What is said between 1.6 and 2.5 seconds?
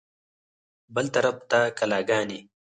کلاګانې.